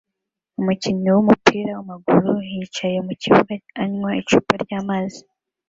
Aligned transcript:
Umukinnyi 0.59 1.09
wumupira 1.15 1.71
wamaguru 1.77 2.31
yicaye 2.51 2.97
mukibuga 3.05 3.53
anywa 3.83 4.09
icupa 4.21 4.53
ryamazi 4.63 5.21